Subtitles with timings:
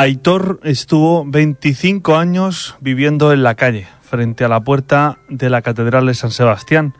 [0.00, 6.06] Aitor estuvo 25 años viviendo en la calle, frente a la puerta de la Catedral
[6.06, 6.94] de San Sebastián,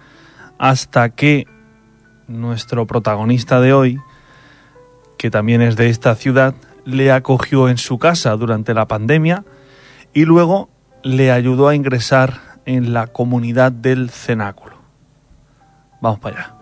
[0.58, 1.46] hasta que
[2.28, 3.98] nuestro protagonista de hoy,
[5.16, 9.46] que también es de esta ciudad, le acogió en su casa durante la pandemia
[10.12, 10.68] y luego
[11.02, 14.76] le ayudó a ingresar en la comunidad del cenáculo.
[16.02, 16.59] Vamos para allá.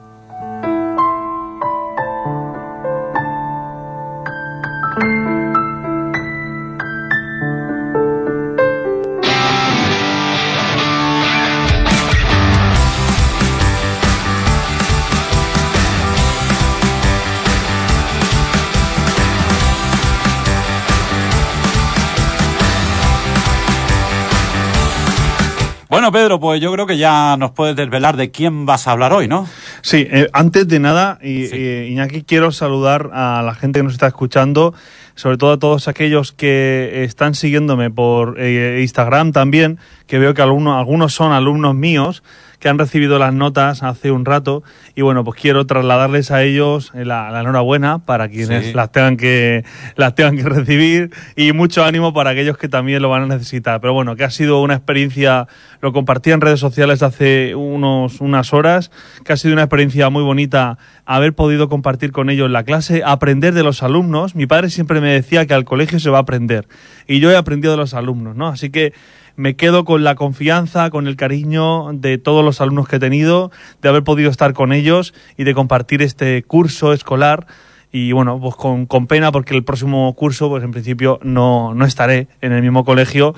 [25.99, 29.13] Bueno, Pedro, pues yo creo que ya nos puedes desvelar de quién vas a hablar
[29.13, 29.49] hoy, ¿no?
[29.83, 33.95] Sí, eh, antes de nada, y, eh, Iñaki, quiero saludar a la gente que nos
[33.95, 34.75] está escuchando,
[35.17, 40.43] sobre todo a todos aquellos que están siguiéndome por eh, Instagram también, que veo que
[40.43, 42.23] algunos, algunos son alumnos míos
[42.59, 44.63] que han recibido las notas hace un rato
[44.95, 48.73] y bueno, pues quiero trasladarles a ellos la, la enhorabuena para quienes Sí.
[48.75, 49.65] las tengan que
[49.97, 53.81] las tengan que recibir y mucho ánimo para aquellos que también lo van a necesitar.
[53.81, 55.47] Pero bueno, que ha sido una experiencia,
[55.81, 58.91] lo compartí en redes sociales hace unos unas horas,
[59.25, 63.55] que ha sido una experiencia muy bonita haber podido compartir con ellos la clase, aprender
[63.55, 64.35] de los alumnos.
[64.35, 66.67] Mi padre siempre me decía que al colegio se va a aprender
[67.07, 68.49] y yo he aprendido de los alumnos, ¿no?
[68.49, 68.93] Así que
[69.39, 73.53] me quedo con la confianza, con el cariño de todos los alumnos que he tenido,
[73.81, 77.47] de haber podido estar con ellos y de compartir este curso escolar.
[77.93, 81.85] Y bueno, pues con, con pena porque el próximo curso, pues en principio no, no
[81.87, 83.33] estaré en el mismo colegio.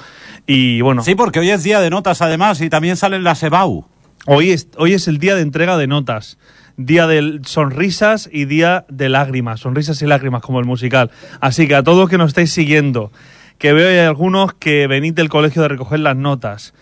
[0.47, 3.85] Y bueno, Sí, porque hoy es día de notas además y también salen las EBAU.
[4.25, 6.39] hoy es, hoy es el día de entrega de notas.
[6.79, 9.61] Día de sonrisas y día de lágrimas.
[9.61, 11.11] Sonrisas y lágrimas como el musical.
[11.43, 13.13] Así que a todos que nos estáis siguiendo,
[13.61, 16.73] que veo hay algunos que venís del colegio de recoger las notas.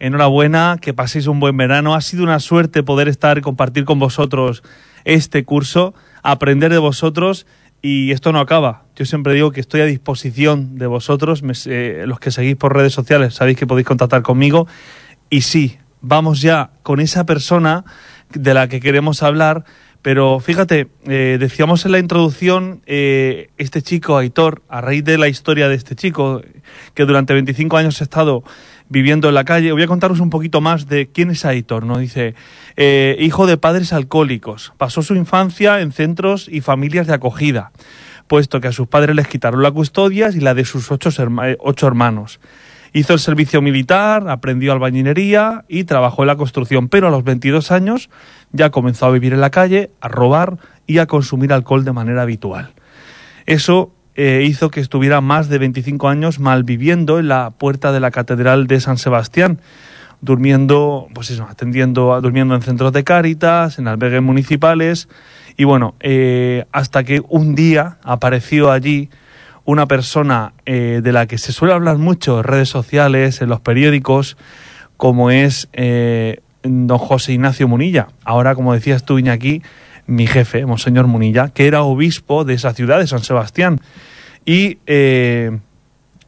[0.00, 1.94] Enhorabuena, que paséis un buen verano.
[1.94, 4.64] Ha sido una suerte poder estar compartir con vosotros
[5.04, 5.94] este curso,
[6.24, 7.46] aprender de vosotros
[7.80, 8.82] y esto no acaba.
[8.96, 13.34] Yo siempre digo que estoy a disposición de vosotros, los que seguís por redes sociales,
[13.34, 14.66] sabéis que podéis contactar conmigo.
[15.30, 17.84] Y sí, vamos ya con esa persona
[18.34, 19.64] de la que queremos hablar.
[20.06, 25.26] Pero fíjate, eh, decíamos en la introducción, eh, este chico, Aitor, a raíz de la
[25.26, 26.42] historia de este chico,
[26.94, 28.44] que durante 25 años ha estado
[28.88, 31.98] viviendo en la calle, voy a contaros un poquito más de quién es Aitor, ¿no?
[31.98, 32.36] Dice,
[32.76, 37.72] eh, hijo de padres alcohólicos, pasó su infancia en centros y familias de acogida,
[38.28, 41.10] puesto que a sus padres les quitaron la custodia y la de sus ocho,
[41.58, 42.38] ocho hermanos.
[42.92, 47.70] Hizo el servicio militar, aprendió albañilería y trabajó en la construcción, pero a los 22
[47.70, 48.10] años
[48.52, 52.22] ya comenzó a vivir en la calle, a robar y a consumir alcohol de manera
[52.22, 52.72] habitual.
[53.44, 58.10] Eso eh, hizo que estuviera más de 25 años malviviendo en la puerta de la
[58.10, 59.60] Catedral de San Sebastián,
[60.22, 65.08] durmiendo, pues eso, atendiendo, durmiendo en centros de cáritas, en albergues municipales,
[65.56, 69.10] y bueno, eh, hasta que un día apareció allí
[69.66, 73.60] una persona eh, de la que se suele hablar mucho en redes sociales, en los
[73.60, 74.36] periódicos,
[74.96, 78.06] como es eh, don José Ignacio Munilla.
[78.24, 79.62] Ahora, como decías tú, Iñaki,
[80.06, 83.80] mi jefe, Monseñor Munilla, que era obispo de esa ciudad, de San Sebastián.
[84.44, 85.58] Y eh,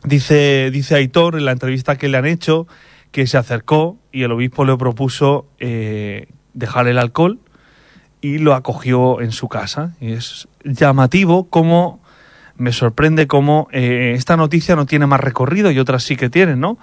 [0.03, 2.67] dice, dice Aitor en la entrevista que le han hecho
[3.13, 5.47] que se acercó y el obispo le propuso
[6.53, 7.39] dejar el alcohol
[8.21, 9.95] y lo acogió en su casa.
[9.99, 12.03] Y es llamativo cómo
[12.59, 16.61] me sorprende cómo eh, esta noticia no tiene más recorrido y otras sí que tienen,
[16.61, 16.79] ¿no?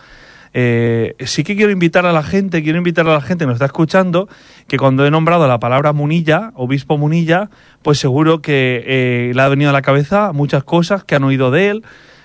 [0.57, 3.55] Eh, sí que quiero invitar a la gente, quiero invitar a la gente que nos
[3.55, 4.29] está escuchando,
[4.69, 7.49] que cuando he nombrado la palabra Munilla, obispo Munilla,
[7.81, 11.51] pues seguro que eh, le ha venido a la cabeza muchas cosas que han oído
[11.51, 11.83] de él.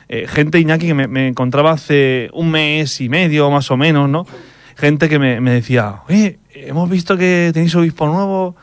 [0.09, 4.27] Eh, gente Iñaki que me, encontraba hace un mes y medio más o menos, ¿no?
[4.77, 8.55] Gente que me, me decía, oye, hemos visto que tenéis obispo nuevo,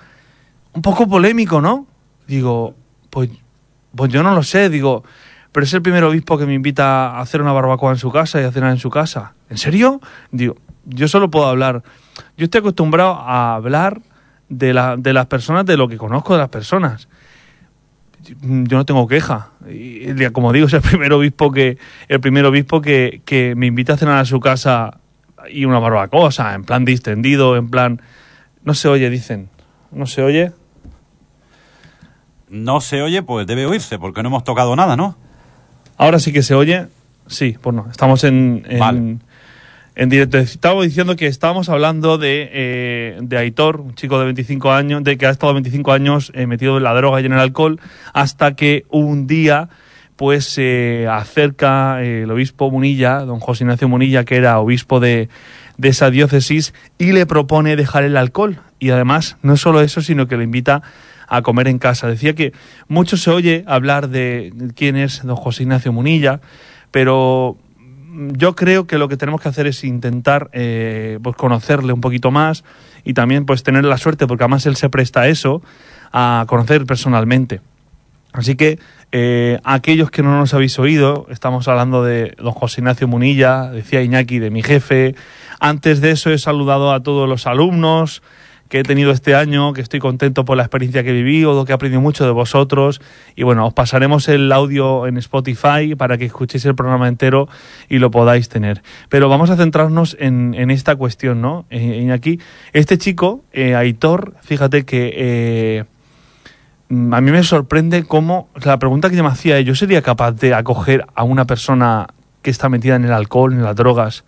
[0.72, 1.88] un poco polémico, ¿no?
[2.26, 2.74] Digo,
[3.10, 3.32] pues,
[3.98, 5.04] pues yo no lo sé, digo,
[5.52, 8.40] pero es el primer obispo que me invita a hacer una barbacoa en su casa
[8.40, 9.34] y a cenar en su casa.
[9.50, 10.00] ¿En serio?
[10.32, 10.56] Digo,
[10.86, 11.84] yo solo puedo hablar.
[12.38, 14.00] Yo estoy acostumbrado a hablar
[14.50, 17.08] de, la, de las personas, de lo que conozco de las personas.
[18.24, 19.50] Yo no tengo queja.
[20.32, 21.78] Como digo, es el primer obispo que,
[22.08, 25.00] el primer obispo que, que me invita a cenar a su casa
[25.50, 28.02] y una barbacoa, o sea, en plan distendido, en plan.
[28.64, 29.50] No se oye, dicen.
[29.92, 30.52] No se oye.
[32.50, 35.16] No se oye, pues debe oírse, porque no hemos tocado nada, ¿no?
[35.98, 36.88] Ahora sí que se oye.
[37.28, 39.18] Sí, pues no, estamos en, en, Vale.
[39.96, 40.38] en directo.
[40.38, 45.18] Estamos diciendo que estábamos hablando de, eh, de Aitor, un chico de 25 años, de
[45.18, 47.82] que ha estado 25 años eh, metido en la droga y en el alcohol,
[48.14, 49.70] hasta que un día
[50.16, 55.30] pues se acerca eh, el obispo Munilla, don José Ignacio Munilla, que era obispo de,
[55.78, 58.60] de esa diócesis, y le propone dejar el alcohol.
[58.80, 60.82] Y además, no solo eso, sino que le invita a
[61.42, 62.08] comer en casa.
[62.08, 62.54] Decía que
[62.88, 66.42] mucho se oye hablar de quién es don José Ignacio Munilla,
[66.92, 67.58] pero
[68.32, 72.32] yo creo que lo que tenemos que hacer es intentar eh, pues conocerle un poquito
[72.32, 72.64] más
[73.04, 75.62] y también pues tener la suerte, porque además él se presta a eso,
[76.12, 77.62] a conocer personalmente.
[78.34, 78.80] Así que
[79.12, 84.02] eh, aquellos que no nos habéis oído, estamos hablando de don José Ignacio Munilla, decía
[84.02, 85.16] Iñaki, de mi jefe.
[85.60, 88.22] Antes de eso he saludado a todos los alumnos,
[88.70, 91.72] que he tenido este año, que estoy contento por la experiencia que viví o que
[91.72, 93.02] he aprendido mucho de vosotros.
[93.36, 97.48] Y bueno, os pasaremos el audio en Spotify para que escuchéis el programa entero
[97.90, 98.82] y lo podáis tener.
[99.10, 101.66] Pero vamos a centrarnos en, esta cuestión, ¿no?
[101.70, 102.40] En, aquí,
[102.74, 105.86] este chico, eh, Aitor, fíjate que eh,
[106.90, 110.54] a mí me sorprende cómo, la pregunta que yo me hacía, ¿yo sería capaz de
[110.54, 112.08] acoger a una persona
[112.42, 114.24] que está metida en el alcohol, en las drogas,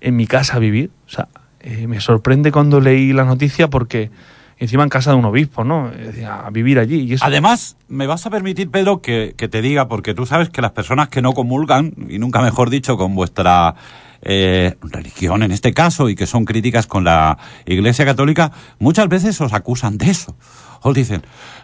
[0.00, 0.90] en mi casa a vivir?
[1.06, 1.28] O sea,
[1.64, 4.10] eh, me sorprende cuando leí la noticia porque
[4.58, 5.90] encima en casa de un obispo, ¿no?
[6.28, 7.16] A vivir allí.
[7.20, 10.72] Además, me vas a permitir, Pedro, que, que, te diga, porque tú sabes que las
[10.72, 13.74] personas que no comulgan, y nunca mejor dicho, con vuestra
[14.24, 19.40] eh, religión en este caso, y que son críticas con la Iglesia Católica, muchas veces
[19.40, 20.36] os acusan de eso.
[20.82, 21.22] Os dicen,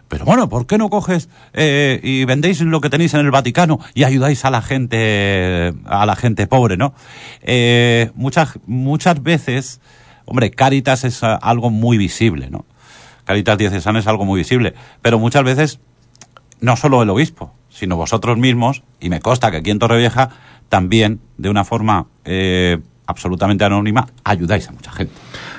[0.09, 3.79] pero bueno, ¿por qué no coges eh, y vendéis lo que tenéis en el Vaticano
[3.95, 6.95] y ayudáis a la gente, a la gente pobre, ¿no?
[7.43, 9.81] Eh, muchas, muchas veces,
[10.25, 12.65] hombre, Caritas es algo muy visible, ¿no?
[13.25, 15.81] Caritas diocesana es algo muy visible, pero muchas veces
[16.61, 20.31] no solo el obispo, sino vosotros mismos, y me consta que aquí en Torrevieja
[20.71, 25.13] también, de una forma eh, absolutamente anónima, ayudáis a mucha gente.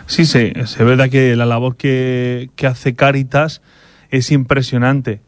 [0.08, 3.62] Sí, sí, es verdad que la labor que, que hace Caritas
[4.10, 5.22] es impresionante.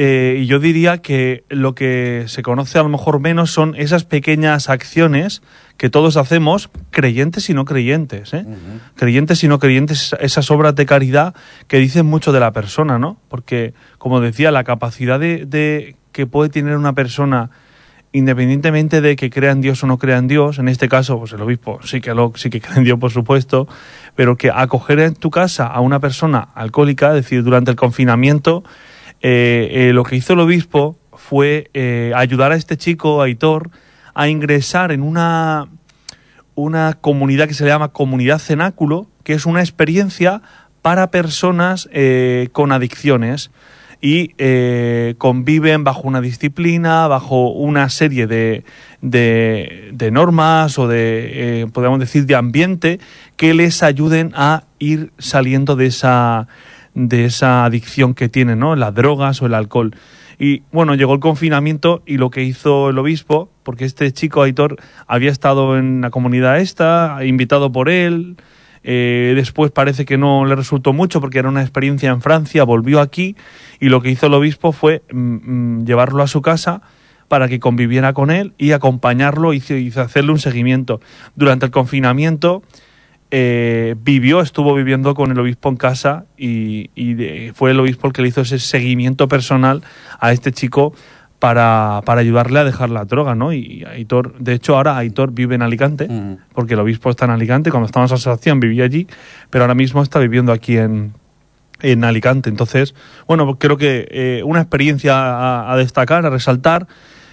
[0.00, 4.04] Eh, y yo diría que lo que se conoce a lo mejor menos son esas
[4.04, 5.42] pequeñas acciones
[5.76, 8.32] que todos hacemos, creyentes y no creyentes.
[8.32, 8.44] ¿eh?
[8.46, 8.80] Uh -huh.
[8.94, 11.34] Creyentes y no creyentes, esas obras de caridad
[11.66, 13.16] que dicen mucho de la persona, ¿no?
[13.28, 17.50] Porque, como decía, la capacidad de, de que puede tener una persona
[18.12, 21.32] independientemente de que crea en Dios o no crea en Dios, en este caso, pues
[21.32, 23.68] el obispo sí que, lo, sí que cree en Dios, por supuesto,
[24.14, 28.64] pero que acoger en tu casa a una persona alcohólica, es decir, durante el confinamiento,
[29.20, 33.70] eh, eh, lo que hizo el obispo fue eh, ayudar a este chico, Aitor,
[34.14, 35.68] a ingresar en una,
[36.54, 40.42] una comunidad que se llama Comunidad Cenáculo, que es una experiencia
[40.80, 41.88] para personas
[42.52, 43.50] con adicciones
[44.00, 48.64] y eh, conviven bajo una disciplina, bajo una serie de,
[49.00, 53.00] de, de normas o de, eh, podríamos decir, de ambiente
[53.36, 56.46] que les ayuden a ir saliendo de esa,
[56.94, 58.76] de esa adicción que tienen, ¿no?
[58.76, 59.94] Las drogas o el alcohol.
[60.38, 64.76] Y bueno, llegó el confinamiento y lo que hizo el obispo, porque este chico Aitor
[65.08, 68.36] había estado en la comunidad esta, invitado por él,
[68.90, 73.00] eh, después parece que no le resultó mucho porque era una experiencia en Francia, volvió
[73.00, 73.36] aquí
[73.80, 76.80] y lo que hizo el obispo fue mm, llevarlo a su casa
[77.28, 79.58] para que conviviera con él y acompañarlo y,
[79.94, 81.02] hacerle un seguimiento.
[81.36, 82.62] Durante el confinamiento
[83.30, 86.88] eh, vivió, estuvo viviendo con el obispo en casa y,
[87.52, 89.82] fue el obispo el que le hizo ese seguimiento personal
[90.18, 90.94] a este chico
[91.38, 93.52] para, para ayudarle a dejar la droga, ¿no?
[93.52, 96.38] Y Aitor, de hecho ahora Aitor vive en Alicante, -huh.
[96.52, 99.06] porque el obispo está en Alicante, cuando estaba en asociación vivía allí,
[99.50, 101.12] pero ahora mismo está viviendo aquí en,
[101.80, 102.50] en Alicante.
[102.50, 102.94] Entonces,
[103.26, 106.86] bueno, creo que eh, una experiencia a, a, destacar, a resaltar.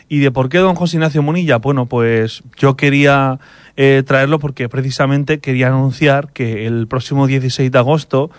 [0.07, 1.57] ¿Y de por qué don José Ignacio Munilla?
[1.57, 3.39] Bueno, pues yo quería
[3.75, 8.29] eh, traerlo porque precisamente quería anunciar que el próximo 16 de agosto,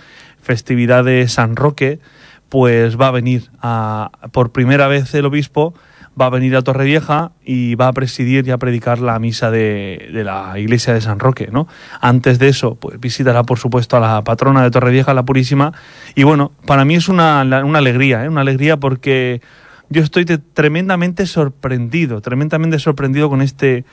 [0.41, 1.99] festividad de San Roque,
[2.49, 5.75] pues va a venir a, por primera vez el obispo
[6.21, 10.09] va a venir a Torrevieja y va a presidir y a predicar la misa de,
[10.13, 11.69] de, la iglesia de San Roque, ¿no?
[12.01, 15.73] Antes de eso, pues visitará por supuesto a la patrona de Torrevieja, la Purísima,
[16.15, 18.29] y bueno, para mí es una, una alegría, ¿eh?
[18.29, 19.43] una alegría porque
[19.91, 23.85] yo estoy tremendamente sorprendido, tremendamente sorprendido con este,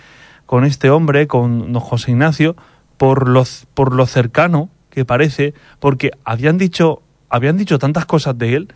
[0.46, 2.56] con este hombre, con don José Ignacio,
[2.98, 3.44] por lo,
[3.74, 7.03] por lo cercano que parece, porque habían dicho
[7.34, 8.68] habían dicho tantas cosas de él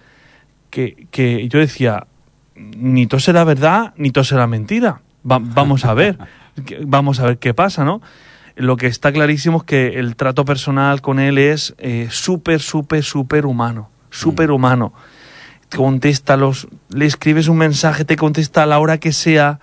[0.71, 2.07] que, que yo decía,
[2.55, 5.01] ni todo será verdad, ni todo será mentira.
[5.29, 6.17] Va, vamos a ver,
[6.81, 8.01] vamos a ver qué pasa, ¿no?
[8.55, 13.03] Lo que está clarísimo es que el trato personal con él es eh, súper, súper,
[13.03, 14.91] súper humano, súper humano.
[15.75, 19.59] Contesta los, le escribes un mensaje, te contesta a la hora que sea,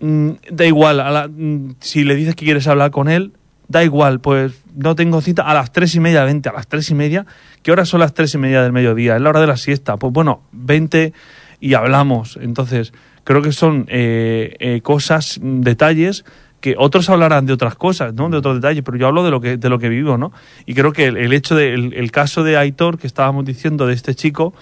[0.00, 3.32] mm, da igual, a la, mm, si le dices que quieres hablar con él,
[3.70, 6.90] da igual, pues no tengo cita a las tres y media, vente, a las tres
[6.90, 7.24] y media.
[7.62, 9.14] ¿Qué horas son las tres y media del mediodía?
[9.14, 9.96] Es la hora de la siesta.
[9.96, 11.12] Pues bueno, vente
[11.60, 12.36] y hablamos.
[12.42, 16.24] Entonces, creo que son eh, eh, cosas, detalles
[16.60, 18.28] que otros hablarán de otras cosas, ¿no?
[18.28, 20.32] De otros detalles, pero yo hablo de lo que, de lo que vivo, ¿no?
[20.66, 24.14] Y creo que el, hecho de, el, caso de Aitor, que estábamos diciendo de este
[24.14, 24.52] chico,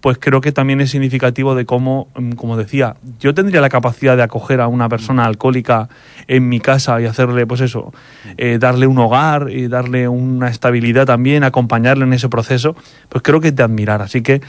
[0.00, 4.16] pues creo que también es significativo de cómo, mm, como decía, yo tendría la capacidad
[4.16, 5.88] de acoger a una persona alcohólica
[6.28, 7.92] en mi casa y hacerle, pues eso,
[8.36, 12.76] eh, darle un hogar y darle una estabilidad también, acompañarle en ese proceso,
[13.08, 14.02] pues creo que es de admirar.
[14.02, 14.40] Así que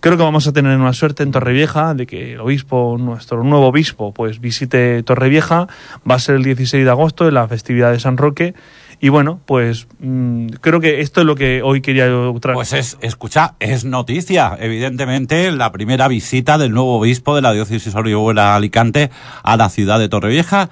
[0.00, 3.66] creo que vamos a tener una suerte en Torrevieja de que el obispo, nuestro nuevo
[3.66, 5.66] obispo, pues visite Torrevieja.
[6.08, 8.54] Va a ser el 16 de agosto en la festividad de San Roque.
[9.00, 12.06] Y bueno, pues mm, creo que esto es lo que hoy quería
[12.40, 12.54] traer.
[12.54, 17.94] Pues es, escucha, es noticia, evidentemente, la primera visita del nuevo obispo de la diócesis
[17.94, 19.10] Orihuela Alicante
[19.42, 20.70] a la ciudad de Torrevieja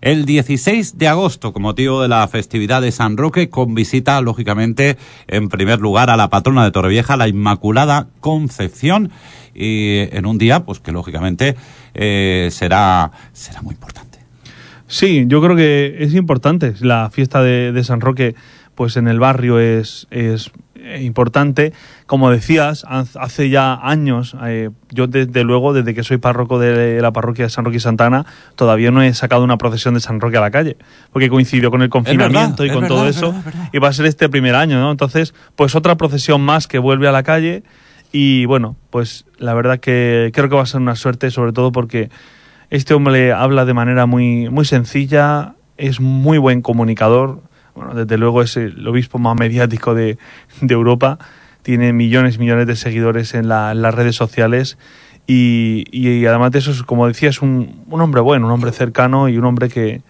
[0.00, 4.96] el 16 de agosto con motivo de la festividad de San Roque con visita lógicamente
[5.26, 9.10] en primer lugar a la patrona de Torrevieja, la Inmaculada Concepción
[9.54, 11.56] y en un día pues que lógicamente
[11.94, 14.07] eh, será será muy importante.
[14.88, 18.34] Sí, yo creo que es importante la fiesta de, de San Roque
[18.78, 21.72] pues en el barrio es, es eh, importante.
[22.06, 27.12] Como decías, hace ya años, eh, yo desde luego, desde que soy párroco de la
[27.12, 30.36] parroquia de San Roque y Santana, todavía no he sacado una procesión de San Roque
[30.36, 30.76] a la calle,
[31.12, 33.34] porque coincidió con el confinamiento y con todo eso,
[33.72, 34.92] y va a ser este primer año, ¿no?
[34.92, 37.64] Entonces, pues otra procesión más que vuelve a la calle,
[38.12, 41.72] y bueno, pues la verdad que creo que va a ser una suerte, sobre todo
[41.72, 42.10] porque
[42.70, 47.40] este hombre habla de manera muy, muy sencilla, es muy buen comunicador,
[47.74, 50.18] bueno, desde luego es el obispo más mediático de,
[50.68, 51.18] Europa,
[51.62, 54.78] tiene millones y millones de seguidores en, las redes sociales
[55.26, 59.44] y, además de eso, como decía, es un, hombre bueno, un hombre cercano y un
[59.44, 60.02] hombre que,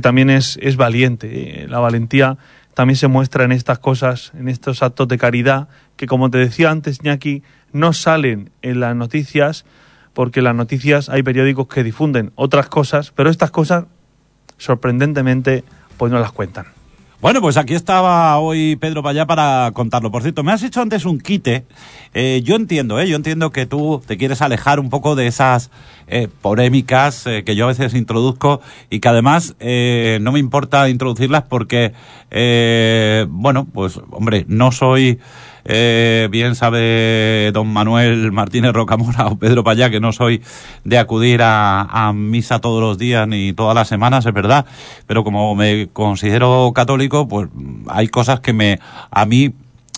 [0.00, 1.66] también es, es valiente.
[1.68, 2.36] La valentía
[2.74, 6.70] también se muestra en estas cosas, en estos actos de caridad, que como te decía
[6.70, 9.64] antes, Ñaki, no salen en las noticias,
[10.16, 13.84] porque las noticias hay periódicos que difunden otras cosas, pero estas cosas,
[14.56, 15.62] sorprendentemente,
[15.98, 16.68] pues no las cuentan.
[17.20, 20.10] Bueno, pues aquí estaba hoy Pedro Payá para contarlo.
[20.10, 21.66] Por cierto, me has hecho antes un quite.
[22.14, 23.06] Eh, yo entiendo, ¿eh?
[23.06, 25.70] Yo entiendo que tú te quieres alejar un poco de esas
[26.06, 31.42] eh, polémicas eh, que yo a veces introduzco y que además no me importa introducirlas
[31.42, 31.92] porque,
[33.28, 35.18] bueno, pues, hombre, no soy
[35.66, 40.42] eh, bien sabe don Manuel Martínez Rocamora o Pedro Payá que no soy
[40.84, 44.66] de acudir a, a misa todos los días ni todas las semanas, es verdad,
[45.06, 47.48] pero como me considero católico, pues
[47.88, 48.78] hay cosas que me
[49.10, 49.52] a mí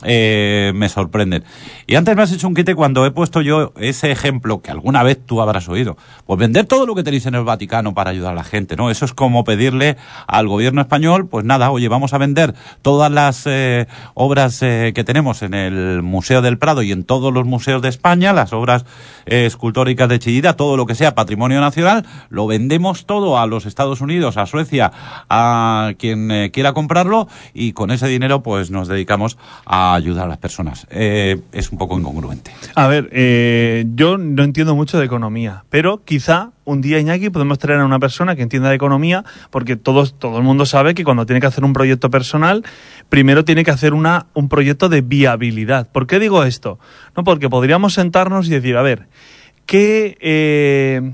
[0.04, 1.44] eh, me sorprenden.
[1.86, 5.02] Y antes me has hecho un quite cuando he puesto yo ese ejemplo que alguna
[5.02, 5.96] vez tú habrás oído.
[6.26, 8.90] Pues vender todo lo que tenéis en el Vaticano para ayudar a la gente, ¿no?
[8.90, 13.44] Eso es como pedirle al gobierno español, pues nada, oye, vamos a vender todas las
[13.46, 17.82] eh, obras eh, que tenemos en el Museo del Prado y en todos los museos
[17.82, 18.84] de España, las obras
[19.26, 23.66] eh, escultóricas de Chillida, todo lo que sea patrimonio nacional, lo vendemos todo a los
[23.66, 24.92] Estados Unidos, a Suecia,
[25.28, 29.36] a quien eh, quiera comprarlo y con ese dinero pues nos dedicamos
[29.66, 30.86] a ayudar a las personas.
[30.90, 32.52] Eh, es un poco incongruente.
[32.74, 33.08] A ver,
[33.94, 37.98] yo no entiendo mucho de economía, pero quizá un día, Iñaki, podemos traer a una
[37.98, 41.46] persona que entienda de economía, porque todos, todo el mundo sabe que cuando tiene que
[41.46, 42.62] hacer un proyecto personal,
[43.08, 45.90] primero tiene que hacer una, un proyecto de viabilidad.
[45.90, 46.78] ¿Por qué digo esto?
[47.16, 49.08] No, porque podríamos sentarnos y decir, a ver,
[49.64, 51.12] ¿qué, eh,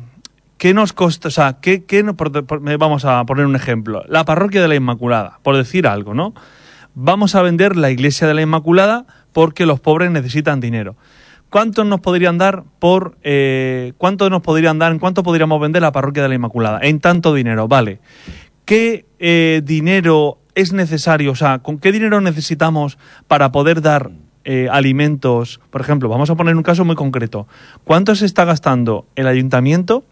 [0.59, 1.29] ¿qué nos costa?
[1.29, 4.03] O sea, ¿qué, qué vamos a poner un ejemplo.
[4.09, 6.35] La parroquia de la Inmaculada, por decir algo, ¿no?
[6.95, 10.97] Vamos a vender la iglesia de la Inmaculada porque los pobres necesitan dinero.
[11.51, 15.91] ¿Cuánto nos podrían dar por eh, cuánto nos podrían dar, en cuánto podríamos vender la
[15.93, 16.79] parroquia de la Inmaculada?
[16.83, 17.99] En tanto dinero, vale.
[18.65, 21.33] ¿Qué eh, dinero es necesario?
[21.33, 22.97] O sea, ¿con qué dinero necesitamos
[23.27, 24.13] para poder dar
[24.45, 25.61] eh, alimentos?
[25.71, 27.49] Por ejemplo, vamos a poner un caso muy concreto.
[27.83, 30.05] ¿Cuánto se está gastando el ayuntamiento?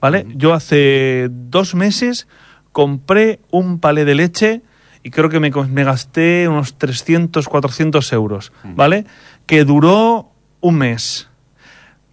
[0.00, 0.26] ¿Vale?
[0.36, 2.28] Yo hace dos meses
[2.72, 4.62] compré un palé de leche
[5.02, 9.04] y creo que me, me gasté unos 300, 400 euros, ¿vale?
[9.46, 11.28] Que duró un mes.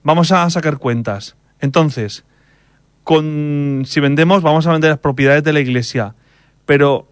[0.04, 1.36] Vamos a sacar cuentas.
[1.60, 2.26] Entonces,
[3.04, 6.16] con, si vendemos, vamos a vender las propiedades de la iglesia.
[6.66, 7.08] Pero,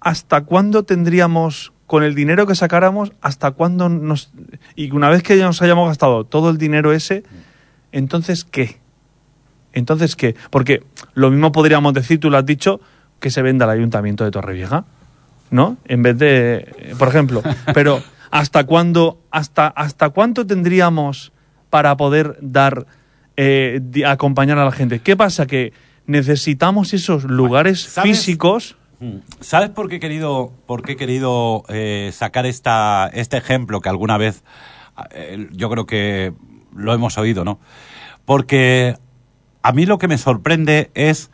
[0.00, 4.32] ¿hasta cuándo tendríamos, con el dinero que sacáramos, hasta cuándo nos...
[4.74, 7.24] Y una vez que ya nos hayamos gastado todo el dinero ese,
[7.92, 8.78] entonces, ¿qué?
[9.72, 10.34] Entonces, ¿qué?
[10.50, 10.82] Porque
[11.14, 12.80] lo mismo podríamos decir, tú lo has dicho,
[13.20, 14.84] que se venda al ayuntamiento de Torrevieja,
[15.50, 15.76] ¿no?
[15.86, 17.42] En vez de, por ejemplo,
[17.74, 21.32] pero ¿Hasta cuándo, hasta, hasta cuánto tendríamos
[21.70, 22.86] para poder dar,
[23.36, 25.00] eh, acompañar a la gente?
[25.00, 25.46] ¿Qué pasa?
[25.46, 25.72] Que
[26.06, 28.76] necesitamos esos lugares físicos.
[29.00, 29.18] Mm.
[29.40, 33.88] ¿Sabes por qué he querido, por qué he querido eh, sacar esta, este ejemplo que
[33.88, 34.42] alguna vez
[35.12, 36.32] eh, yo creo que
[36.74, 37.58] lo hemos oído, ¿no?
[38.26, 38.96] porque
[39.62, 41.30] a mí lo que me sorprende es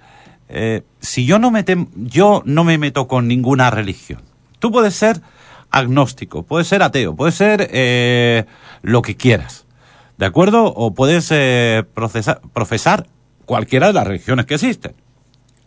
[0.48, 4.20] eh, si yo no, me tem- yo no me meto con ninguna religión.
[4.58, 5.20] Tú puedes ser
[5.70, 8.44] agnóstico, puedes ser ateo, puedes ser eh,
[8.82, 9.66] lo que quieras,
[10.18, 10.66] ¿de acuerdo?
[10.66, 11.84] O puedes eh,
[12.52, 13.06] profesar
[13.46, 14.94] cualquiera de las religiones que existen.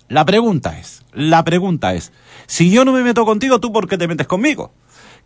[0.07, 2.11] La pregunta es, la pregunta es,
[2.45, 4.71] si yo no me meto contigo, ¿tú por qué te metes conmigo?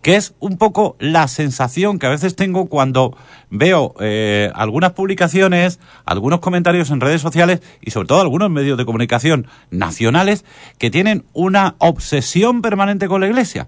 [0.02, 3.18] Que es un poco la sensación que a veces tengo cuando
[3.50, 8.86] veo eh, algunas publicaciones, algunos comentarios en redes sociales y sobre todo algunos medios de
[8.86, 10.46] comunicación nacionales
[10.78, 13.68] que tienen una obsesión permanente con la Iglesia,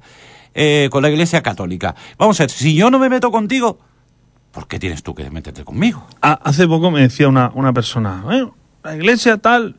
[0.54, 1.96] eh, con la Iglesia católica.
[2.18, 3.80] Vamos a ver, si yo no me meto contigo,
[4.54, 6.08] ¿por qué tienes tú que meterte conmigo?
[6.22, 8.48] Ha- Hace poco me decía una, una persona, "Eh,
[8.86, 9.76] la iglesia tal,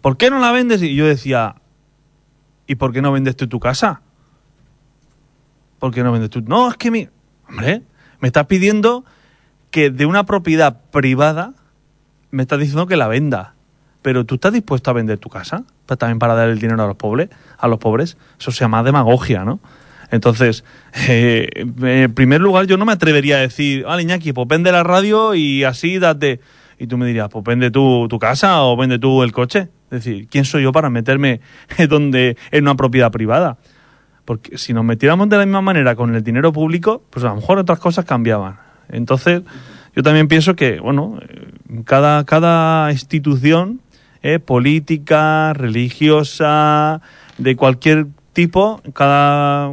[0.00, 0.82] ¿por qué no la vendes?
[0.82, 1.56] Y yo decía,
[2.66, 4.00] ¿y por qué no vendes tú tu casa?
[5.78, 6.42] ¿Por qué no vendes tú?
[6.42, 7.08] No, es que mi...
[7.48, 7.82] Hombre,
[8.20, 9.04] me estás pidiendo
[9.70, 11.54] que de una propiedad privada
[12.30, 13.54] me estás diciendo que la venda.
[14.02, 16.86] Pero tú estás dispuesto a vender tu casa Pero también para dar el dinero a
[16.86, 18.16] los pobres, a los pobres.
[18.38, 19.60] Eso se llama demagogia, ¿no?
[20.10, 20.64] Entonces,
[21.08, 24.82] eh, en primer lugar, yo no me atrevería a decir, vale, Iñaki, pues vende la
[24.82, 26.40] radio y así date.
[26.78, 29.68] Y tú me dirías, pues vende tú tu casa o vende tú el coche.
[29.90, 31.40] Es decir, ¿quién soy yo para meterme
[31.88, 33.58] donde, en una propiedad privada?
[34.28, 37.36] Porque si nos metiéramos de la misma manera con el dinero público, pues a lo
[37.36, 38.58] mejor otras cosas cambiaban.
[38.90, 39.40] Entonces,
[39.96, 41.50] yo también pienso que, bueno, eh,
[41.86, 43.80] cada, cada institución
[44.22, 47.00] eh, política, religiosa,
[47.38, 49.72] de cualquier tipo, cada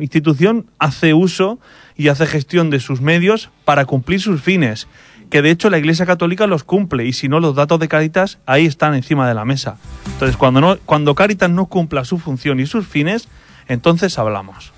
[0.00, 1.60] institución hace uso
[1.96, 4.88] y hace gestión de sus medios para cumplir sus fines.
[5.30, 8.40] Que de hecho la Iglesia Católica los cumple y si no los datos de Caritas
[8.44, 9.76] ahí están encima de la mesa.
[10.06, 13.28] Entonces cuando no cuando Caritas no cumpla su función y sus fines,
[13.68, 14.72] entonces hablamos.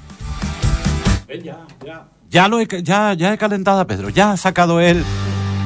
[2.30, 5.04] Ya, lo he, ya, ya he calentado a Pedro, ya ha sacado él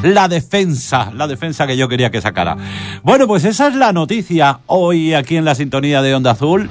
[0.03, 2.57] la defensa, la defensa que yo quería que sacara.
[3.03, 6.71] Bueno, pues esa es la noticia hoy aquí en la sintonía de Onda Azul.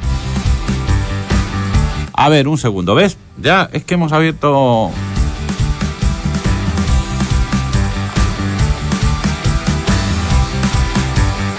[2.14, 3.18] A ver, un segundo, ¿ves?
[3.38, 4.92] Ya, es que hemos abierto...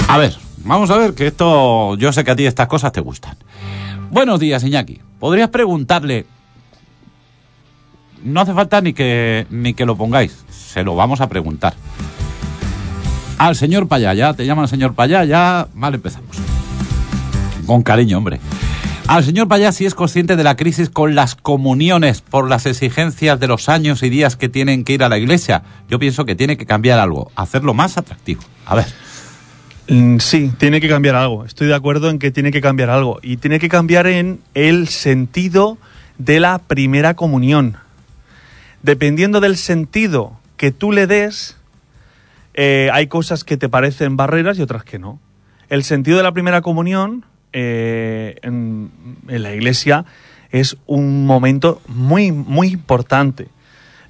[0.09, 3.01] A ver, vamos a ver, que esto, yo sé que a ti estas cosas te
[3.01, 3.37] gustan.
[4.11, 5.01] Buenos días, Iñaki.
[5.19, 6.27] ¿Podrías preguntarle
[8.23, 11.75] no hace falta ni que, ni que lo pongáis, se lo vamos a preguntar.
[13.39, 15.69] Al señor Payá, ya te llaman señor Payá, ya.
[15.75, 16.37] Vale, empezamos.
[17.67, 18.41] Con cariño, hombre.
[19.07, 23.41] Al señor Payá si es consciente de la crisis con las comuniones por las exigencias
[23.41, 25.63] de los años y días que tienen que ir a la iglesia.
[25.89, 28.43] Yo pienso que tiene que cambiar algo, hacerlo más atractivo.
[28.67, 28.87] A ver.
[29.91, 31.45] Mm, Sí, tiene que cambiar algo.
[31.45, 33.19] Estoy de acuerdo en que tiene que cambiar algo.
[33.23, 35.79] Y tiene que cambiar en el sentido
[36.17, 37.77] de la primera comunión.
[38.83, 41.57] Dependiendo del sentido que tú le des,
[42.55, 45.19] eh, hay cosas que te parecen barreras y otras que no.
[45.69, 48.93] El sentido de la primera comunión eh, en,
[49.27, 50.05] en la iglesia
[50.53, 53.49] es un momento muy, muy importante.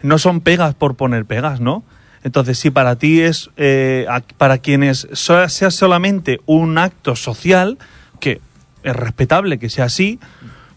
[0.03, 1.85] No son pegas por poner pegas, ¿no?
[2.23, 4.07] Entonces, si para ti es, eh,
[4.37, 7.79] para quienes sea solamente un acto social,
[8.21, 8.41] que
[8.83, 10.19] es respetable que sea así,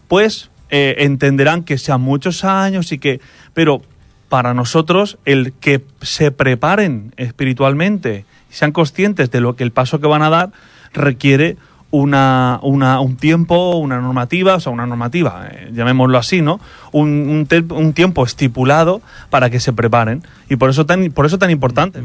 [0.08, 3.20] pues eh, entenderán que sean muchos años y que,
[3.52, 3.82] pero
[4.28, 10.00] para nosotros el que se preparen espiritualmente y sean conscientes de lo que el paso
[10.00, 10.50] que van a dar
[10.92, 11.56] requiere
[11.96, 16.58] una, una- un tiempo, una normativa, o sea, una normativa, eh, llamémoslo así, ¿no?
[16.90, 20.22] Un, un te- un tiempo estipulado para que se preparen.
[20.48, 22.00] Y por eso tan, por eso tan importante.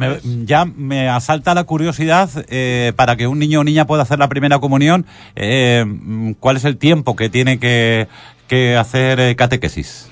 [0.45, 4.29] ya me asalta la curiosidad eh, para que un niño o niña pueda hacer la
[4.29, 5.05] primera comunión.
[5.35, 5.83] eh,
[6.39, 8.07] ¿Cuál es el tiempo que tiene que,
[8.47, 10.07] que hacer catequesis?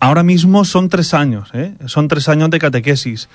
[0.00, 1.74] Ahora mismo son tres años, ¿eh?
[1.86, 3.28] son tres años de catequesis.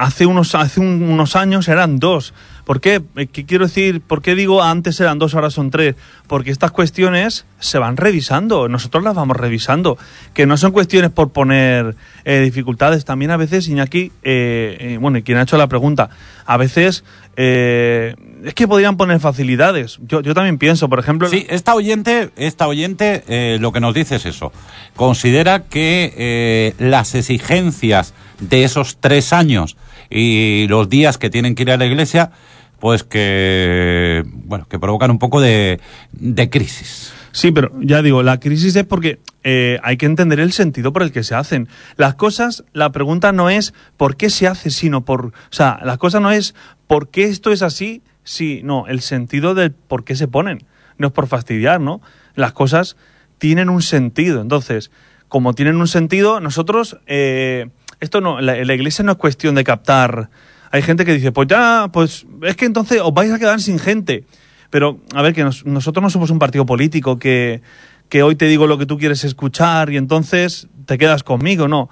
[0.00, 2.34] Hace unos, hace un- unos años eran dos.
[2.68, 3.00] ¿Por qué?
[3.16, 4.02] Eh, ¿Qué quiero decir?
[4.02, 5.94] ¿Por qué digo antes eran dos, ahora son tres?
[6.26, 9.96] Porque estas cuestiones se van revisando, nosotros las vamos revisando.
[10.34, 13.06] Que no son cuestiones por poner eh, dificultades.
[13.06, 16.10] También a veces, Iñaki, eh, eh, bueno, y quien ha hecho la pregunta,
[16.44, 17.04] a veces
[17.38, 19.98] eh, es que podrían poner facilidades.
[20.06, 21.26] Yo, yo también pienso, por ejemplo...
[21.30, 24.52] Sí, esta oyente, esta oyente eh, lo que nos dice es eso.
[24.94, 29.78] Considera que las exigencias de esos tres años
[30.10, 32.30] y los días que tienen que ir a la iglesia,
[32.78, 35.80] pues que, bueno, que provocan un poco de,
[36.12, 37.12] de crisis.
[37.32, 41.02] Sí, pero ya digo, la crisis es porque eh, hay que entender el sentido por
[41.02, 41.68] el que se hacen.
[41.96, 45.26] Las cosas, la pregunta no es por qué se hace, sino por...
[45.26, 46.54] O sea, la cosa no es
[46.86, 50.64] por qué esto es así, sí, no, el sentido del por qué se ponen.
[50.96, 52.00] No es por fastidiar, ¿no?
[52.34, 52.96] Las cosas
[53.38, 54.40] tienen un sentido.
[54.40, 54.90] Entonces,
[55.28, 56.98] como tienen un sentido, nosotros...
[57.06, 57.68] eh,
[58.00, 60.30] esto no, la, la iglesia no es cuestión de captar
[60.70, 63.78] Hay gente que dice, pues ya, pues es que entonces os vais a quedar sin
[63.78, 64.24] gente.
[64.70, 67.62] Pero, a ver, que nos- nosotros no somos un partido político que,
[68.08, 71.88] que hoy te digo lo que tú quieres escuchar y entonces te quedas conmigo, no.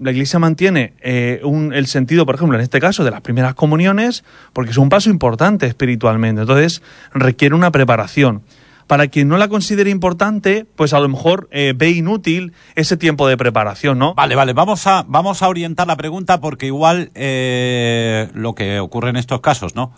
[0.00, 3.54] La Iglesia mantiene eh, un- el sentido, por ejemplo, en este caso, de las primeras
[3.54, 6.42] comuniones, porque es un paso importante espiritualmente.
[6.42, 6.80] Entonces,
[7.12, 8.42] requiere una preparación.
[8.86, 13.26] Para quien no la considere importante, pues a lo mejor eh, ve inútil ese tiempo
[13.28, 14.14] de preparación, ¿no?
[14.14, 19.10] Vale, vale, vamos a, vamos a orientar la pregunta porque igual eh, lo que ocurre
[19.10, 19.92] en estos casos, ¿no?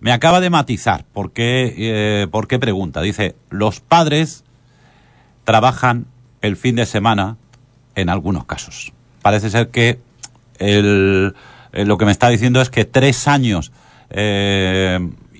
[0.00, 3.02] Me acaba de matizar, ¿por qué, eh, ¿por qué pregunta?
[3.02, 4.44] Dice, los padres
[5.44, 6.06] trabajan
[6.40, 7.36] el fin de semana
[7.94, 8.92] en algunos casos.
[9.20, 10.00] Parece ser que
[10.58, 11.34] el,
[11.72, 13.72] lo que me está diciendo es que tres años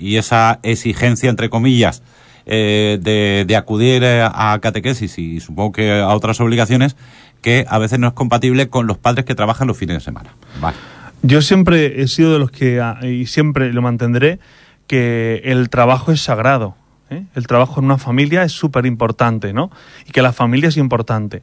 [0.00, 2.02] y esa exigencia, entre comillas,
[2.52, 6.96] eh, de, de acudir eh, a catequesis y supongo que a otras obligaciones,
[7.42, 10.34] que a veces no es compatible con los padres que trabajan los fines de semana.
[10.60, 10.76] Vale.
[11.22, 14.40] Yo siempre he sido de los que, ah, y siempre lo mantendré,
[14.88, 16.74] que el trabajo es sagrado.
[17.08, 17.22] ¿eh?
[17.36, 19.70] El trabajo en una familia es súper importante, ¿no?
[20.08, 21.42] Y que la familia es importante.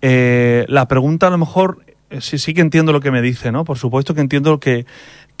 [0.00, 1.84] Eh, la pregunta a lo mejor,
[2.20, 3.64] sí, sí que entiendo lo que me dice, ¿no?
[3.64, 4.86] Por supuesto que entiendo que,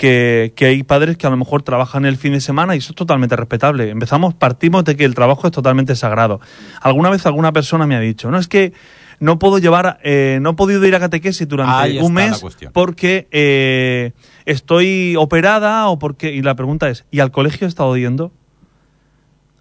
[0.00, 2.92] que, que hay padres que a lo mejor trabajan el fin de semana y eso
[2.92, 3.90] es totalmente respetable.
[3.90, 6.40] Empezamos, partimos de que el trabajo es totalmente sagrado.
[6.80, 8.72] Alguna vez alguna persona me ha dicho, no es que
[9.18, 13.28] no puedo llevar, eh, no he podido ir a catequesis durante Ahí un mes porque
[13.30, 14.12] eh,
[14.46, 16.32] estoy operada o porque...
[16.32, 18.32] Y la pregunta es, ¿y al colegio he estado yendo?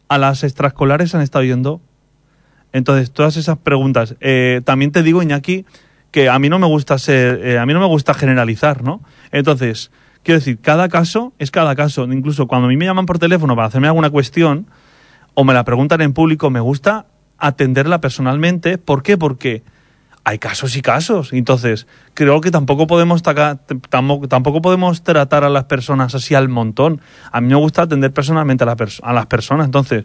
[0.07, 1.81] ¿A las extraescolares han estado yendo?
[2.71, 4.15] Entonces, todas esas preguntas.
[4.21, 5.65] Eh, también te digo, Iñaki,
[6.11, 9.01] que a mí no me gusta ser, a mí no me gusta generalizar, ¿no?
[9.33, 9.91] Entonces,
[10.23, 12.03] quiero decir, cada caso es cada caso.
[12.05, 14.67] Incluso cuando a mí me llaman por teléfono para hacerme alguna cuestión
[15.33, 17.05] o me la preguntan en público, me gusta
[17.37, 18.77] atenderla personalmente.
[18.77, 19.17] ¿Por qué?
[19.17, 19.63] Porque
[20.25, 21.31] hay casos y casos.
[21.33, 23.57] Entonces, creo que tampoco podemos, taca-
[23.89, 26.99] tampoco, tampoco podemos tratar a las personas así al montón.
[27.31, 29.65] A mí me gusta atender personalmente a, la pers- a las personas.
[29.65, 30.03] Entonces,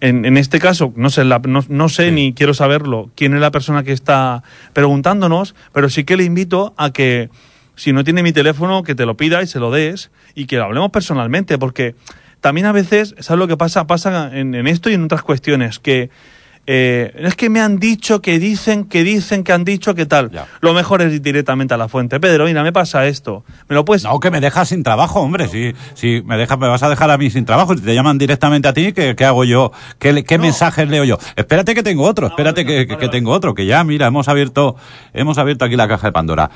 [0.00, 2.14] en, en este caso, no sé, la- no, no sé Sí.
[2.14, 6.74] ni quiero saberlo quién es la persona que está preguntándonos, pero sí que le invito
[6.76, 7.30] a que,
[7.78, 10.56] si no tiene mi teléfono, que te lo pida y se lo des y que
[10.56, 11.94] lo hablemos personalmente, porque
[12.40, 13.86] también a veces, ¿sabes lo que pasa?
[13.86, 16.10] Pasa en, en esto y en otras cuestiones, que
[16.70, 20.30] eh, es que me han dicho, que dicen, que dicen, que han dicho, que tal.
[20.30, 20.46] Ya.
[20.60, 22.20] Lo mejor es ir directamente a la fuente.
[22.20, 23.42] Pedro, mira, me pasa esto.
[23.70, 24.04] ¿Me lo puedes...?
[24.04, 25.48] No, que me dejas sin trabajo, hombre.
[25.48, 27.74] Si, si me dejas, me vas a dejar a mí sin trabajo.
[27.74, 29.72] Si te llaman directamente a ti, ¿qué, qué hago yo?
[29.98, 30.44] ¿Qué, qué No.
[30.44, 31.18] mensajes leo yo?
[31.36, 34.76] Espérate que tengo otro, espérate que, tengo otro, que ya, mira, hemos abierto,
[35.14, 36.50] hemos abierto aquí la caja de Pandora.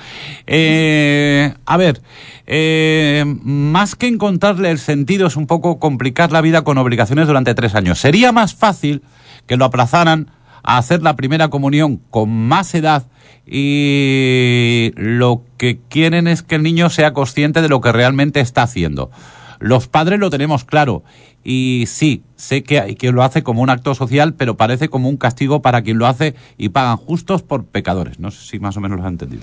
[0.46, 2.02] Eh, a ver,
[2.46, 7.54] eh, más que encontrarle el sentido es un poco complicar la vida con obligaciones durante
[7.54, 7.98] tres años.
[7.98, 9.00] Sería más fácil
[9.46, 10.30] que lo aplazaran
[10.62, 13.08] a hacer la primera comunión con más edad
[13.44, 18.62] y lo que quieren es que el niño sea consciente de lo que realmente está
[18.62, 19.10] haciendo.
[19.58, 21.04] Los padres lo tenemos claro
[21.44, 25.08] y sí, sé que hay quien lo hace como un acto social, pero parece como
[25.08, 28.18] un castigo para quien lo hace y pagan justos por pecadores.
[28.18, 29.42] No sé si más o menos lo has entendido.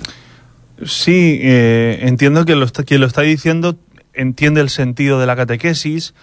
[0.86, 3.78] Sí, eh, entiendo que lo está- quien lo está diciendo
[4.14, 6.14] entiende el sentido de la catequesis.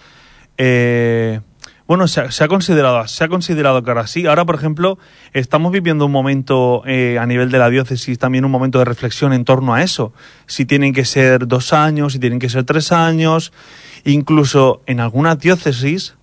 [0.57, 1.41] Eh,
[1.87, 4.27] bueno, se ha, considerado, se ha considerado que ahora sí.
[4.27, 4.99] Ahora, por ejemplo,
[5.31, 9.31] estamos viviendo un momento eh, a nivel de la diócesis, también un momento de reflexión
[9.31, 10.11] en torno a eso.
[10.47, 13.53] Si tienen que ser dos años, si tienen que ser tres años.
[14.03, 16.15] Incluso en algunas diócesis,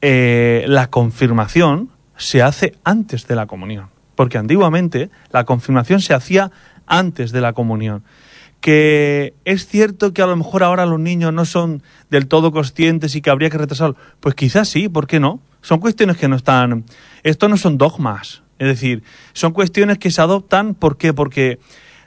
[0.00, 3.88] eh, la confirmación se hace antes de la comunión.
[4.14, 6.52] Porque antiguamente la confirmación se hacía
[6.86, 8.04] antes de la comunión.
[8.60, 13.14] Que es cierto que a lo mejor ahora los niños no son del todo conscientes
[13.16, 13.96] y que habría que retrasarlo.
[14.20, 15.40] Pues quizás sí, ¿por qué no?
[15.62, 16.84] Son cuestiones que no están.
[17.22, 18.42] Esto no son dogmas.
[18.58, 20.74] Es decir, son cuestiones que se adoptan.
[20.74, 21.14] ¿Por qué?
[21.14, 21.58] Porque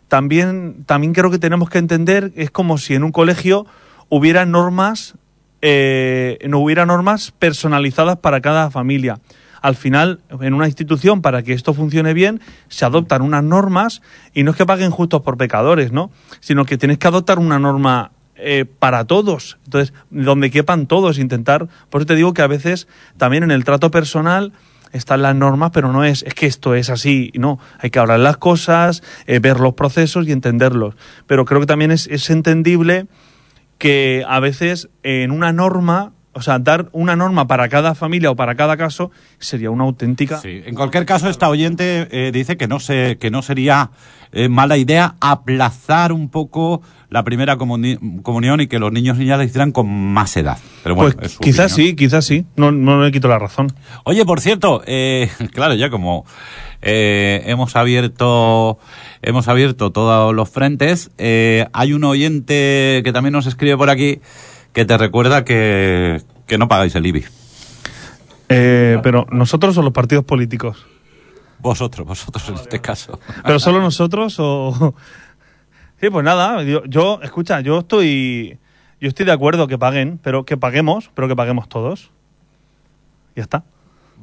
[0.08, 3.66] también, también creo que tenemos que entender, es como si en un colegio
[4.10, 5.16] hubiera normas,
[5.63, 9.20] eh, no hubiera normas personalizadas para cada familia.
[9.63, 14.02] Al final, en una institución, para que esto funcione bien, se adoptan unas normas
[14.34, 16.12] y no es que paguen justos por pecadores, ¿no?
[16.41, 19.58] Sino que tienes que adoptar una norma eh, para todos.
[19.63, 21.69] Entonces, donde quepan todos, intentar.
[21.89, 24.52] Por eso te digo que a veces también en el trato personal
[24.91, 28.19] están las normas, pero no es, es que esto es así, no, hay que hablar
[28.19, 30.95] las cosas, eh, ver los procesos y entenderlos.
[31.26, 33.08] Pero creo que también es, es entendible
[33.78, 38.36] que a veces en una norma o sea, dar una norma para cada familia o
[38.36, 40.39] para cada caso sería una auténtica.
[40.39, 43.91] Sí, en cualquier caso, esta oyente eh, dice que no, se, que no sería
[44.32, 49.22] eh, mala idea aplazar un poco la primera comuni- comunión y que los niños y
[49.22, 50.58] niñas la hicieran con más edad.
[50.82, 51.89] Pero bueno, pues es su quizás opinión.
[51.91, 52.46] sí, quizás sí.
[52.56, 53.67] No, no le quito la razón.
[54.04, 56.26] Oye, por cierto, eh, claro, ya como
[56.82, 58.80] eh, hemos abierto
[59.22, 64.19] hemos abierto todos los frentes, eh, hay un oyente que también nos escribe por aquí
[64.74, 67.26] que te recuerda que, que no pagáis el IBI.
[68.50, 70.86] Eh, pero nosotros o los partidos políticos.
[71.60, 73.20] Vosotros, vosotros en este caso.
[73.44, 74.94] ¿Pero solo nosotros o...?
[76.02, 78.58] Sí, pues nada, yo, yo, escucha, yo estoy,
[79.00, 82.12] yo estoy de acuerdo que paguen, pero que paguemos, pero que paguemos todos.
[83.38, 83.64] Ya está.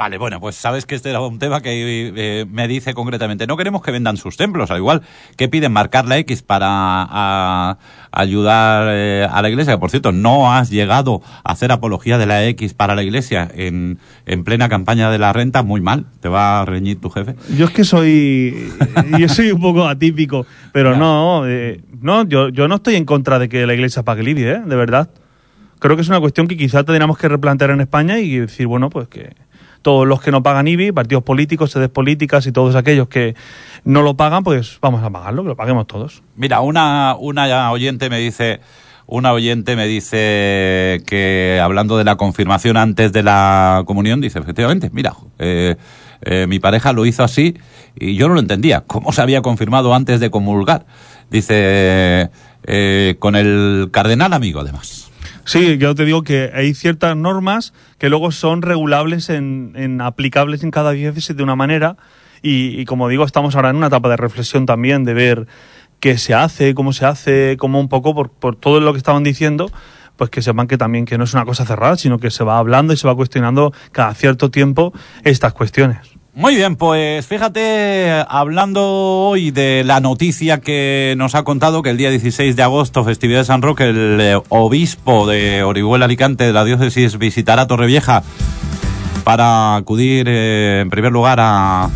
[0.00, 3.46] Vale, bueno, pues sabes que este era un tema que eh, me dice concretamente.
[3.46, 5.02] No queremos que vendan sus templos, al igual
[5.36, 7.76] que piden marcar la X para a-
[8.10, 9.74] ayudar eh, a la iglesia.
[9.74, 13.46] Que, por cierto, no has llegado a hacer apología de la X para la iglesia
[13.54, 15.62] en, en plena campaña de la renta.
[15.62, 17.34] Muy mal, te va a reñir tu jefe.
[17.54, 18.72] Yo es que soy,
[19.18, 23.38] yo soy un poco atípico, pero no, eh, no, yo, yo no estoy en contra
[23.38, 24.60] de que la iglesia pague el IBI, ¿eh?
[24.64, 25.10] De verdad.
[25.80, 28.90] Creo que es una cuestión que quizá tendríamos que replantear en España y decir, bueno,
[28.90, 29.34] pues que
[29.82, 33.34] todos los que no pagan IBI, partidos políticos, sedes políticas y todos aquellos que
[33.84, 36.22] no lo pagan, pues vamos a pagarlo, que lo paguemos todos.
[36.36, 38.60] Mira, una, una oyente me dice,
[39.06, 44.90] una oyente me dice que hablando de la confirmación antes de la comunión, dice, efectivamente,
[44.92, 45.76] mira, eh,
[46.22, 47.56] eh, mi pareja lo hizo así
[47.98, 48.82] y yo no lo entendía.
[48.82, 50.84] ¿Cómo se había confirmado antes de comulgar?
[51.30, 52.30] Dice,
[52.64, 55.09] eh, con el cardenal amigo, además.
[55.50, 60.62] Sí, yo te digo que hay ciertas normas que luego son regulables en, en aplicables
[60.62, 61.96] en cada diócesis de una manera
[62.40, 65.48] y, y como digo, estamos ahora en una etapa de reflexión también de ver
[65.98, 69.24] qué se hace, cómo se hace, cómo un poco por, por todo lo que estaban
[69.24, 69.72] diciendo,
[70.14, 72.58] pues que sepan que también que no es una cosa cerrada, sino que se va
[72.58, 74.92] hablando y se va cuestionando cada cierto tiempo
[75.24, 75.98] estas cuestiones.
[76.32, 81.96] Muy bien, pues fíjate, hablando hoy de la noticia que nos ha contado que el
[81.96, 86.52] día 16 de agosto, festividad de San Roque, el eh, obispo de Orihuela Alicante de
[86.52, 88.22] la diócesis visitará Torrevieja
[89.24, 91.90] para acudir eh, en primer lugar a,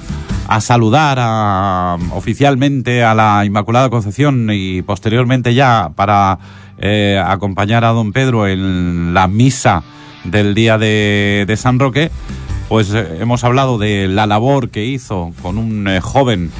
[0.48, 6.40] a saludar oficialmente a la Inmaculada Concepción y posteriormente ya para
[6.78, 9.84] eh, acompañar a don Pedro en la misa
[10.24, 12.10] del día de, de San Roque,
[12.68, 16.50] pues eh, hemos hablado de la labor que hizo con un eh, joven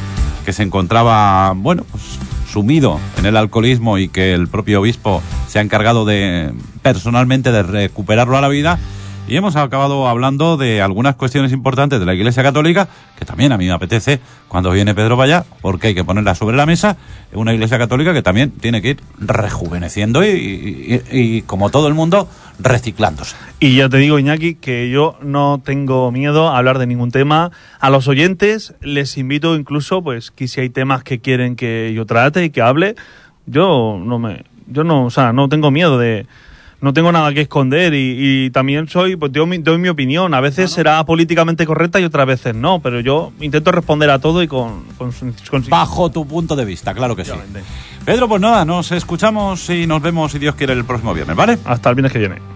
[0.44, 2.02] que se encontraba, bueno, pues
[2.50, 7.62] sumido en el alcoholismo y que el propio obispo se ha encargado de personalmente de
[7.62, 8.78] recuperarlo a la vida.
[9.26, 13.56] Y hemos acabado hablando de algunas cuestiones importantes de la Iglesia Católica, que también a
[13.56, 16.98] mí me apetece cuando viene Pedro para allá, porque hay que ponerla sobre la mesa.
[17.32, 23.34] Una Iglesia Católica que también tiene que ir rejuveneciendo y, como todo el mundo, reciclándose.
[23.60, 27.50] Y ya te digo, Iñaki, que yo no tengo miedo a hablar de ningún tema.
[27.80, 32.04] A los oyentes les invito incluso, pues, que si hay temas que quieren que yo
[32.04, 32.94] trate y que hable,
[33.46, 36.26] yo no me, yo no, o sea, no tengo miedo de,
[36.84, 40.34] no tengo nada que esconder y, y también soy, pues, doy mi, doy mi opinión.
[40.34, 44.42] A veces será políticamente correcta y otras veces no, pero yo intento responder a todo
[44.42, 45.10] y con, con,
[45.50, 47.32] con- Bajo tu punto de vista, claro que sí.
[48.04, 51.58] Pedro, pues nada, nos escuchamos y nos vemos, si Dios quiere, el próximo viernes, ¿vale?
[51.64, 52.53] Hasta el viernes que viene.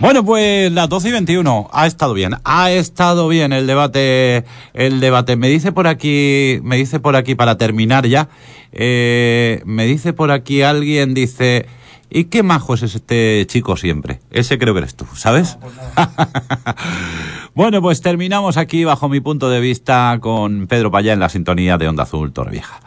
[0.00, 1.68] Bueno, pues las 12 y 21.
[1.72, 2.36] Ha estado bien.
[2.44, 4.44] Ha estado bien el debate.
[4.72, 5.36] El debate.
[5.36, 8.28] Me dice por aquí, me dice por aquí para terminar ya.
[8.72, 11.66] eh, me dice por aquí alguien, dice,
[12.08, 14.20] ¿y qué majo es este chico siempre?
[14.30, 15.58] Ese creo que eres tú, ¿sabes?
[17.54, 21.76] bueno, pues terminamos aquí bajo mi punto de vista con Pedro Payá en la sintonía
[21.78, 22.80] de Onda Azul Torrevieja.